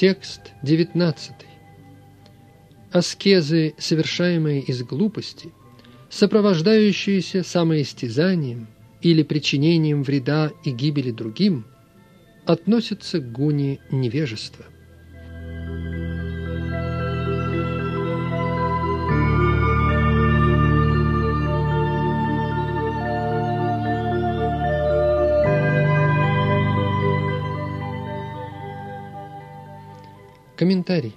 [0.00, 1.49] Текст 19.
[2.92, 5.52] Аскезы, совершаемые из глупости,
[6.08, 8.66] сопровождающиеся самоистязанием
[9.00, 11.66] или причинением вреда и гибели другим,
[12.46, 14.64] относятся к гуне невежества–
[30.60, 31.14] Комментарий.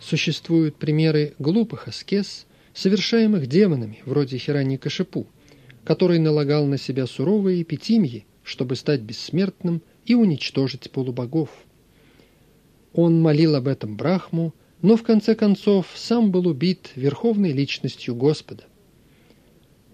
[0.00, 5.26] Существуют примеры глупых аскез, совершаемых демонами, вроде Хирани Кашипу,
[5.84, 11.50] который налагал на себя суровые эпитимии, чтобы стать бессмертным и уничтожить полубогов.
[12.92, 18.64] Он молил об этом Брахму, но в конце концов сам был убит верховной личностью Господа.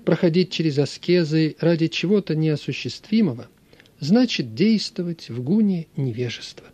[0.04, 3.48] Проходить через аскезы ради чего-то неосуществимого
[4.00, 6.66] значит действовать в гуне невежества.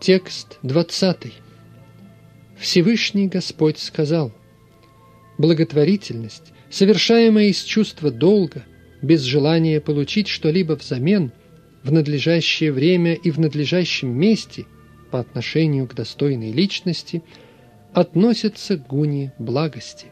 [0.00, 1.30] Текст 20.
[2.58, 4.32] Всевышний Господь сказал,
[5.36, 8.64] «Благотворительность, совершаемая из чувства долга,
[9.02, 11.32] без желания получить что-либо взамен,
[11.82, 14.64] в надлежащее время и в надлежащем месте
[15.10, 17.22] по отношению к достойной личности,
[17.92, 20.06] относится к гуне благости».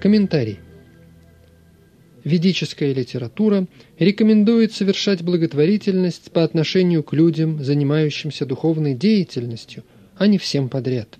[0.00, 0.60] Комментарий.
[2.22, 3.66] Ведическая литература
[3.98, 9.82] рекомендует совершать благотворительность по отношению к людям, занимающимся духовной деятельностью,
[10.16, 11.18] а не всем подряд.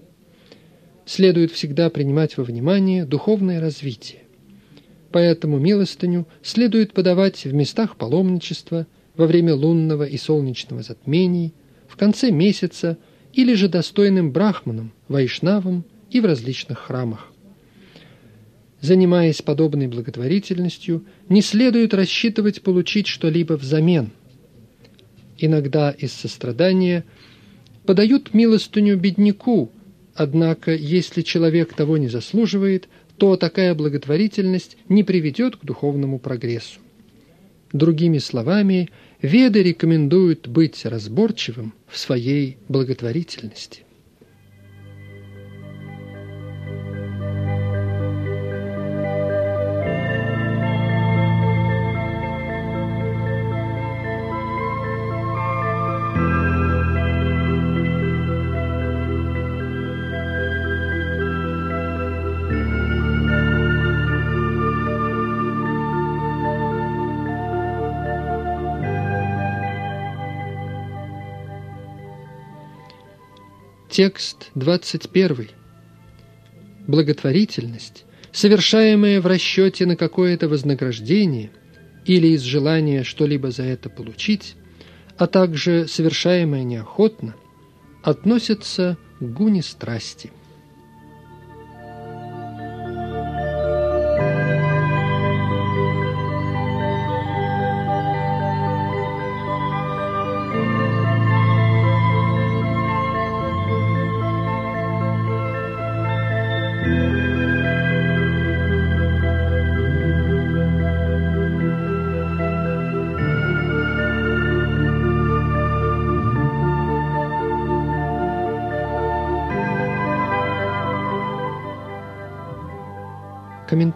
[1.07, 4.21] Следует всегда принимать во внимание духовное развитие.
[5.11, 11.53] Поэтому милостыню следует подавать в местах паломничества, во время лунного и солнечного затмений,
[11.89, 12.97] в конце месяца
[13.33, 17.33] или же достойным брахманам, вайшнавам и в различных храмах
[18.81, 24.11] занимаясь подобной благотворительностью, не следует рассчитывать получить что-либо взамен.
[25.37, 27.05] Иногда из сострадания
[27.85, 29.71] подают милостыню бедняку,
[30.15, 36.81] однако если человек того не заслуживает, то такая благотворительность не приведет к духовному прогрессу.
[37.73, 43.83] Другими словами, веды рекомендуют быть разборчивым в своей благотворительности.
[73.99, 75.49] Текст 21.
[76.87, 81.51] Благотворительность, совершаемая в расчете на какое-то вознаграждение
[82.05, 84.55] или из желания что-либо за это получить,
[85.17, 87.35] а также совершаемая неохотно,
[88.05, 90.31] относятся к гуне страсти.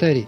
[0.03, 0.27] Комментарий.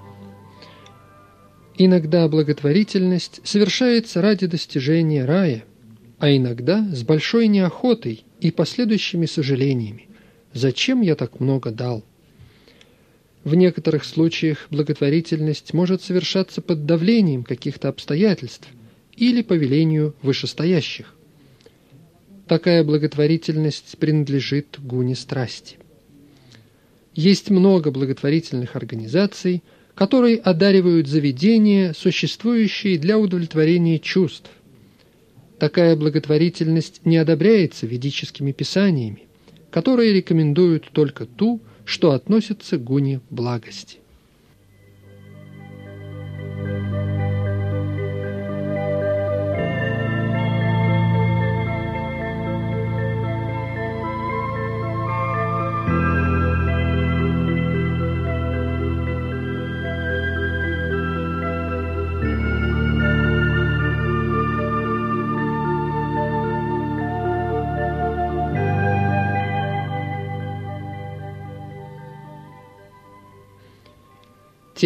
[1.76, 5.64] Иногда благотворительность совершается ради достижения рая,
[6.20, 10.06] а иногда с большой неохотой и последующими сожалениями.
[10.52, 12.04] Зачем я так много дал?
[13.42, 18.68] В некоторых случаях благотворительность может совершаться под давлением каких-то обстоятельств
[19.16, 21.16] или по велению вышестоящих.
[22.46, 25.78] Такая благотворительность принадлежит гуне страсти.
[27.14, 29.62] Есть много благотворительных организаций,
[29.94, 34.50] которые одаривают заведения, существующие для удовлетворения чувств.
[35.58, 39.22] Такая благотворительность не одобряется ведическими писаниями,
[39.70, 43.98] которые рекомендуют только ту, что относится к гуне благости.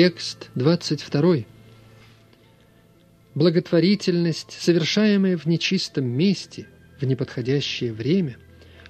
[0.01, 1.39] Текст 22.
[3.35, 6.69] Благотворительность, совершаемая в нечистом месте,
[7.01, 8.37] в неподходящее время,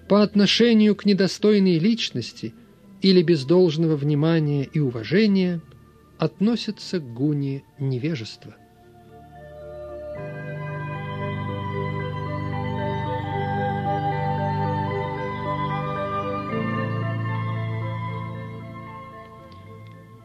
[0.06, 2.52] по отношению к недостойной личности
[3.00, 5.62] или без должного внимания и уважения,
[6.18, 8.54] относится к гуне невежества–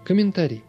[0.03, 0.63] Комментарий.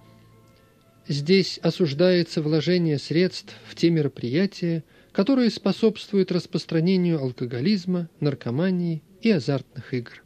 [1.07, 10.24] Здесь осуждается вложение средств в те мероприятия, которые способствуют распространению алкоголизма, наркомании и азартных игр.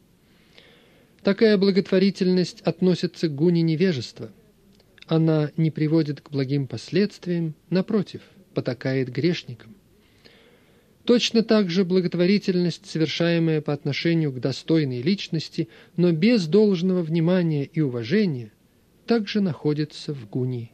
[1.21, 4.31] Такая благотворительность относится к гуне невежества.
[5.05, 8.21] Она не приводит к благим последствиям, напротив,
[8.53, 9.75] потакает грешникам.
[11.03, 15.67] Точно так же благотворительность, совершаемая по отношению к достойной личности,
[15.97, 18.53] но без должного внимания и уважения–
[19.09, 20.71] также находится в Гуни.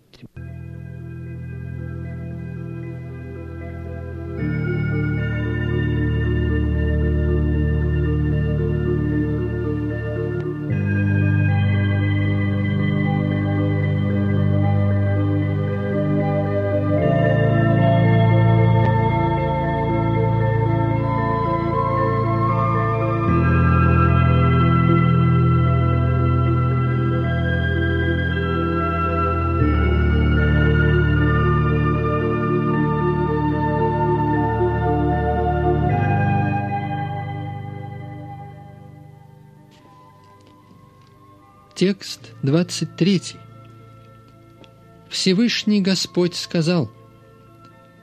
[41.86, 43.22] Текст 23.
[45.08, 46.92] Всевышний Господь сказал,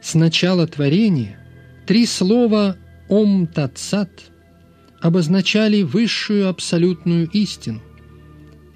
[0.00, 1.44] с начала творения
[1.84, 2.76] три слова
[3.08, 4.30] «Ом Тацат»
[5.00, 7.82] обозначали высшую абсолютную истину.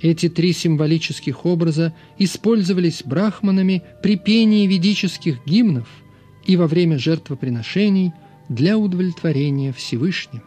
[0.01, 5.87] Эти три символических образа использовались брахманами при пении ведических гимнов
[6.47, 8.13] и во время жертвоприношений
[8.49, 10.43] для удовлетворения Всевышнего.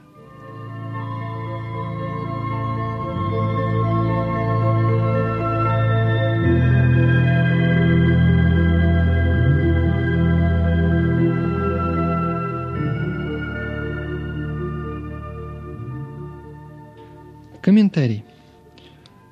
[17.80, 18.25] Комментарий.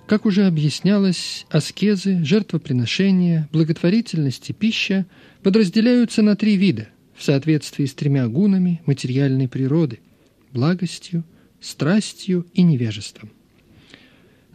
[0.08, 5.06] Как уже объяснялось, аскезы, жертвоприношения, благотворительность и пища
[5.44, 10.00] подразделяются на три вида в соответствии с тремя гунами материальной природы–
[10.54, 11.26] благостью,
[11.60, 13.32] страстью и невежеством.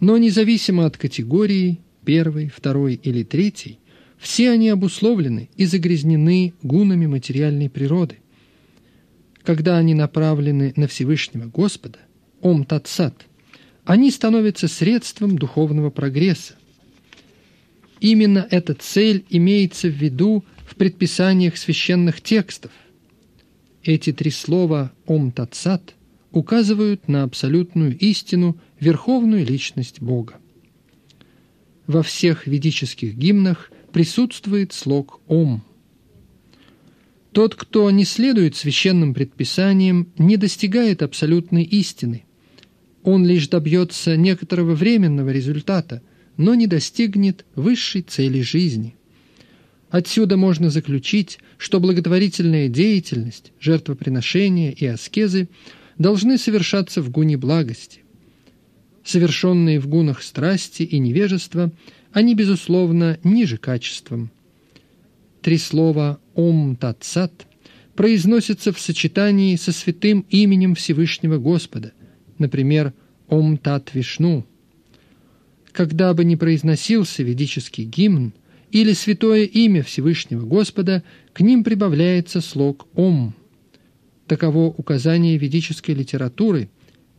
[0.01, 3.78] Но независимо от категории первой, второй или третьей,
[4.16, 8.20] все они обусловлены и загрязнены гунами материальной природы.
[9.43, 11.99] Когда они направлены на Всевышнего Господа,
[12.40, 13.26] Ом Татсат–
[13.85, 16.55] они становятся средством духовного прогресса.
[18.01, 22.72] Именно эта цель имеется в виду в предписаниях священных текстов.
[23.83, 25.95] Эти три слова «Ом Татсат»
[26.30, 30.35] указывают на абсолютную истину, верховную личность Бога.
[31.87, 35.62] Во всех ведических гимнах присутствует слог «Ом».
[37.33, 42.24] Тот, кто не следует священным предписаниям, не достигает абсолютной истины–
[43.03, 46.03] он лишь добьется некоторого временного результата,
[46.36, 48.94] но не достигнет высшей цели жизни.
[49.90, 55.48] Отсюда можно заключить, что благотворительная деятельность, жертвоприношения и аскезы
[55.98, 58.00] должны совершаться в гуне благости.
[59.05, 61.72] Совершенные в гунах страсти и невежества
[62.12, 64.30] они, безусловно, ниже качеством.
[65.42, 67.46] Три слова «Ом Тат Сат»
[67.94, 71.92] произносятся в сочетании со святым именем Всевышнего Господа,
[72.43, 72.93] например,
[73.28, 74.47] «Ом Тат Вишну».
[75.72, 78.34] Когда бы ни произносился ведический гимн
[78.70, 83.34] или святое имя Всевышнего Господа, к ним прибавляется слог «Ом».
[84.26, 86.68] Таково указание ведической литературы,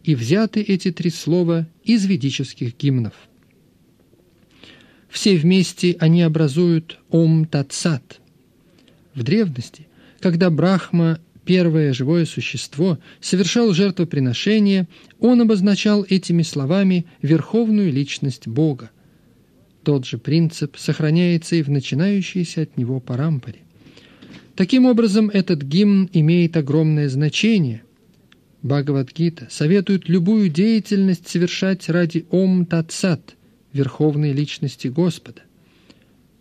[0.04, 3.14] и взяты эти три слова из ведических гимнов.
[5.10, 8.20] Все вместе они образуют Ом Татсат.
[9.14, 9.88] В древности,
[10.20, 14.88] когда Брахма, первое живое существо, совершал жертвоприношение,
[15.20, 18.92] он обозначал этими словами верховную личность Бога.
[19.84, 23.60] Тот же принцип сохраняется и в начинающейся от него парампоре.
[24.56, 27.84] Таким образом, этот гимн имеет огромное значение.
[28.62, 33.36] Бхагавадгита советует любую деятельность совершать ради Ом Татсат–
[33.74, 35.42] верховной личности Господа.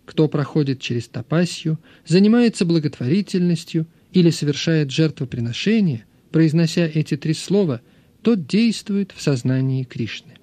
[0.05, 7.81] Кто проходит через тапасью, занимается благотворительностью или совершает жертвоприношение, произнося эти три слова,
[8.21, 10.33] тот действует в сознании Кришны.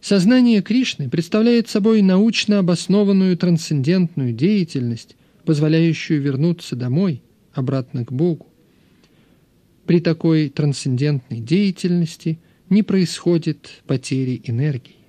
[0.00, 8.46] Сознание Кришны представляет собой научно обоснованную трансцендентную деятельность, позволяющую вернуться домой, обратно к Богу.
[9.86, 12.38] При такой трансцендентной деятельности
[12.68, 15.03] не происходит потери энергии.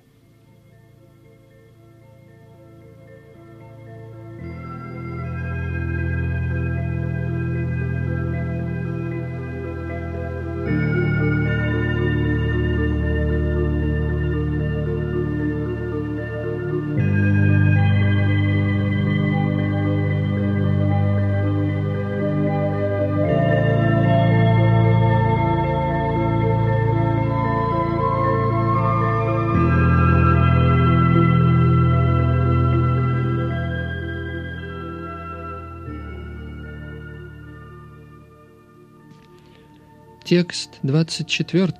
[40.26, 41.72] Текст 24.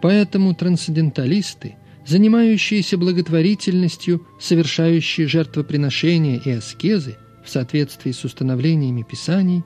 [0.00, 1.76] Поэтому трансценденталисты,
[2.06, 9.64] занимающиеся благотворительностью, совершающие жертвоприношения и аскезы в соответствии с установлениями Писаний,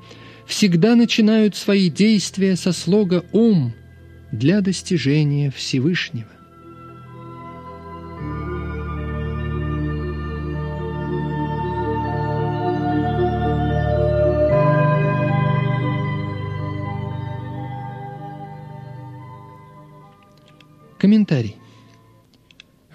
[0.48, 3.72] всегда начинают свои действия со слога «Ом»
[4.32, 6.37] для достижения Всевышнего.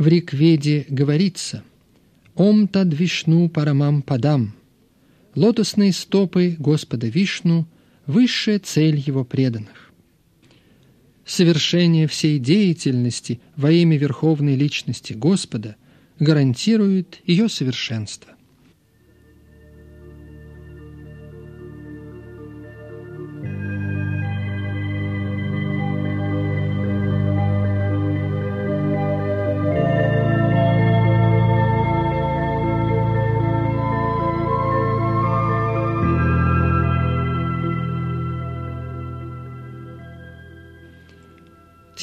[0.03, 1.63] В Рикведе говорится
[2.35, 4.53] «Ом тад Вишну парамам падам»
[5.33, 7.65] Лотосные стопы Господа Вишну–
[8.05, 9.93] высшая цель его преданных.
[11.25, 15.77] Совершение всей деятельности во имя Верховной Личности Господа
[16.19, 18.33] гарантирует ее совершенство.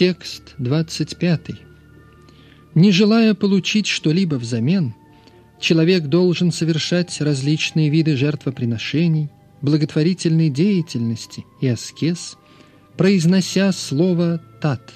[0.01, 1.51] Текст 25.
[2.75, 4.95] Не желая получить что-либо взамен,
[5.61, 9.29] человек должен совершать различные виды жертвоприношений,
[9.61, 12.39] благотворительной деятельности и аскез,
[12.97, 14.91] произнося слово «тат».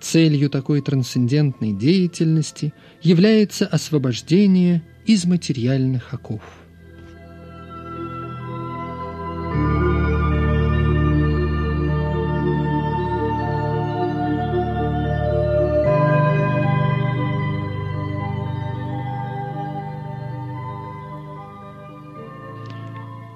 [0.00, 2.72] Целью такой трансцендентной деятельности
[3.02, 6.42] является освобождение из материальных оков.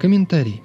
[0.03, 0.61] Комментарий.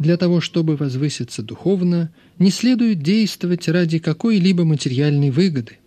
[0.00, 5.78] Для того, чтобы возвыситься духовно, не следует действовать ради какой-либо материальной выгоды.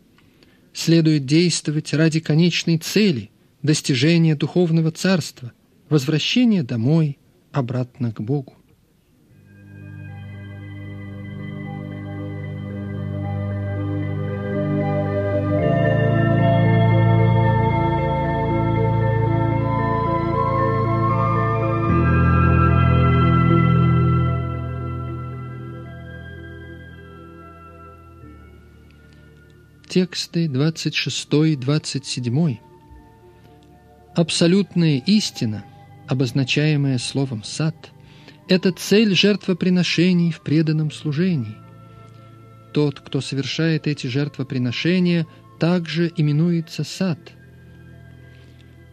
[0.72, 3.30] Следует действовать ради конечной цели–
[3.62, 5.52] достижения духовного царства,
[5.90, 7.18] возвращения домой,
[7.52, 8.54] обратно к Богу.
[29.94, 32.58] Тексты 26-27.
[34.16, 35.64] Абсолютная истина,
[36.08, 37.92] обозначаемая словом «сад»,
[38.48, 41.56] это цель жертвоприношений в преданном служении.
[42.74, 45.28] Тот, кто совершает эти жертвоприношения,
[45.60, 47.20] также именуется сад.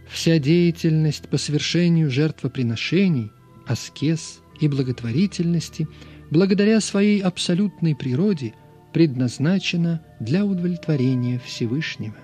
[0.06, 3.32] Вся деятельность по совершению жертвоприношений,
[3.66, 5.88] аскез и благотворительности
[6.30, 8.52] благодаря своей абсолютной природе
[8.92, 12.14] предназначена для удовлетворения Всевышнего.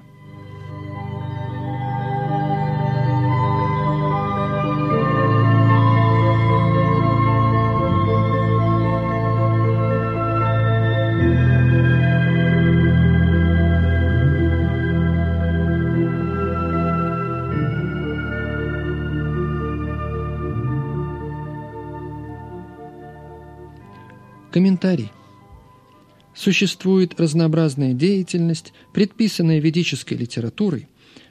[24.57, 25.13] Комментарий.
[26.47, 30.87] Существует разнообразная деятельность, предписанная ведической литературой,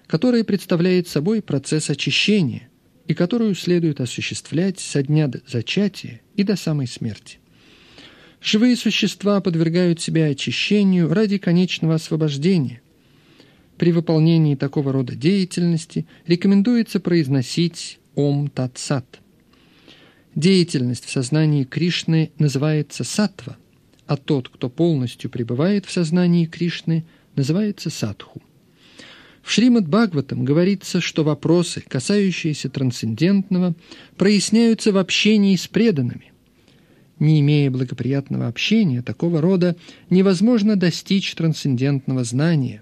[0.07, 2.67] которая представляет собой процесс очищения
[3.07, 7.37] и которую следует осуществлять со дня зачатия и до самой смерти.
[8.41, 12.81] Живые существа подвергают себя очищению ради конечного освобождения.
[13.77, 19.21] При выполнении такого рода деятельности рекомендуется произносить «Ом Тат Сат».
[20.35, 23.55] Деятельность в сознании Кришны называется сатва,
[24.07, 28.41] а тот, кто полностью пребывает в сознании Кришны, называется садху.
[29.41, 33.75] В Шримад Бхагаватам говорится, что вопросы, касающиеся трансцендентного,
[34.17, 36.33] проясняются в общении с преданными.
[37.19, 39.75] Не имея благоприятного общения такого рода,
[40.09, 42.81] невозможно достичь трансцендентного знания.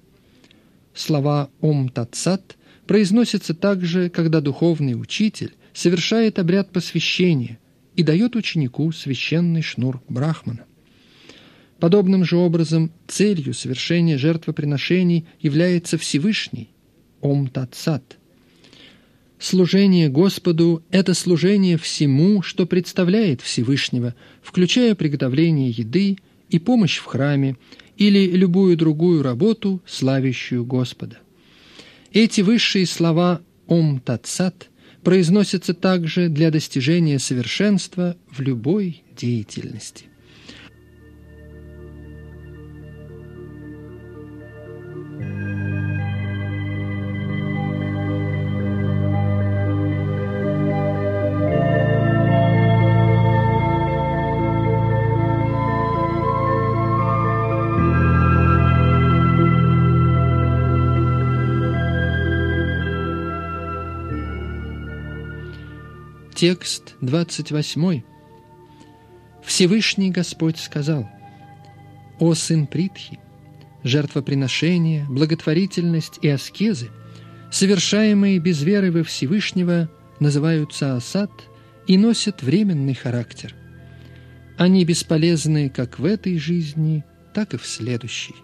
[0.94, 2.58] Слова «Ом Татсат»
[2.88, 7.60] произносятся также, когда духовный учитель совершает обряд посвящения
[7.96, 10.66] и дает ученику священный шнур Брахмана.
[11.84, 16.70] Подобным же образом целью совершения жертвоприношений является Всевышний,
[17.20, 18.20] Ом Татсат.
[19.38, 27.58] Служение Господу– это служение всему, что представляет Всевышнего, включая приготовление еды и помощь в храме
[27.98, 31.18] или любую другую работу, славящую Господа.
[32.14, 34.70] Эти высшие слова «Ом Татсат»
[35.04, 40.06] произносится также для достижения совершенства в любой деятельности.
[66.44, 68.02] Текст 28.
[69.46, 71.10] Всевышний Господь сказал,
[72.20, 73.18] «О сын Притхи,
[73.86, 76.90] жертвоприношения, благотворительность и аскезы,
[77.50, 79.90] совершаемые без веры во Всевышнего,
[80.20, 81.32] называются асад
[81.88, 83.56] и носят временный характер.
[84.58, 88.36] Они бесполезны как в этой жизни, так и в следующей».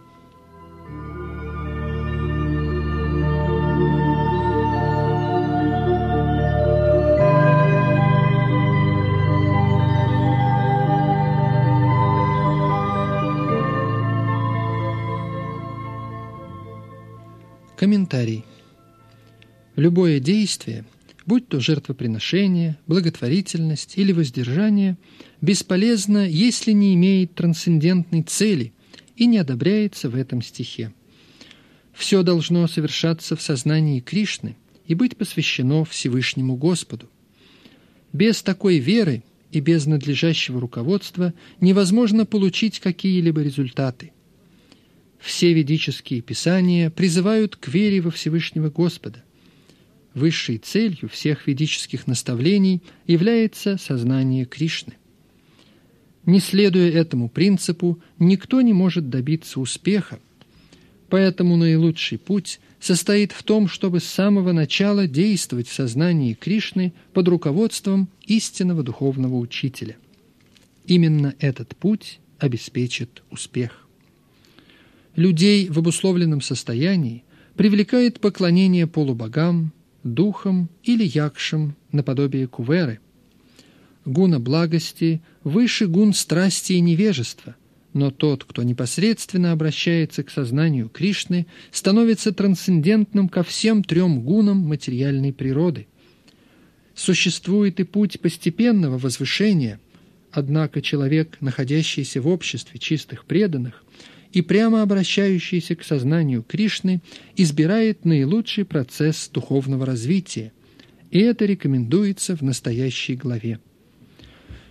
[19.80, 20.84] Любое действие,
[21.26, 24.98] будь то жертвоприношение, благотворительность или воздержание,
[25.40, 28.74] бесполезно, если не имеет трансцендентной цели
[29.16, 30.94] и не одобряется в этом стихе.
[31.94, 37.10] Все должно совершаться в сознании Кришны и быть посвящено Всевышнему Господу.
[38.12, 39.24] Без такой веры
[39.54, 44.12] и без надлежащего руководства невозможно получить какие-либо результаты–
[45.20, 49.24] все ведические писания призывают к вере во Всевышнего Господа.
[50.14, 54.94] Высшей целью всех ведических наставлений является сознание Кришны.
[56.26, 60.20] Не следуя этому принципу, никто не может добиться успеха,
[61.10, 67.28] поэтому наилучший путь состоит в том, чтобы с самого начала действовать в сознании Кришны под
[67.28, 69.96] руководством истинного духовного учителя.
[70.86, 73.86] Именно этот путь обеспечит успех
[75.20, 77.24] людей в обусловленном состоянии
[77.56, 79.74] привлекает поклонение полубогам,
[80.04, 83.00] духам или якшам наподобие куверы.
[84.06, 87.56] Гуна благости выше гун страсти и невежества,
[87.94, 95.34] но тот, кто непосредственно обращается к сознанию Кришны, становится трансцендентным ко всем трем гунам материальной
[95.34, 95.88] природы.
[96.96, 99.80] Существует и путь постепенного возвышения,
[100.32, 103.84] однако человек, находящийся в обществе чистых преданных,
[104.32, 107.02] и прямо обращающийся к сознанию Кришны
[107.36, 110.52] избирает наилучший процесс духовного развития,
[111.12, 113.60] и это рекомендуется в настоящей главе.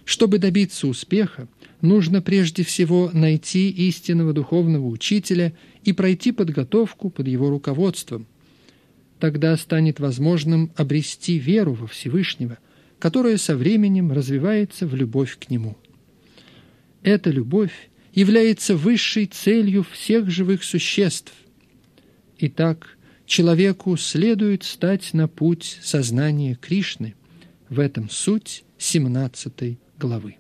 [0.05, 1.49] Чтобы добиться успеха,
[1.81, 5.53] нужно прежде всего найти истинного духовного учителя
[5.85, 8.27] и пройти подготовку под его руководством.
[9.19, 12.59] Тогда станет возможным обрести веру во Всевышнего,
[12.99, 15.77] которая со временем развивается в любовь к Нему.
[17.03, 21.33] Эта любовь является высшей целью всех живых существ.
[22.41, 27.15] Итак, человеку следует стать на путь сознания Кришны.
[27.69, 30.35] В этом суть 17 главы.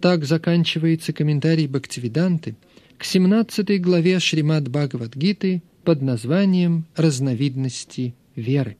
[0.00, 2.54] Так заканчивается комментарий Бхактивиданты
[2.98, 8.76] к 17 главе Шримад Бхагавадгиты под названием «Разновидности веры».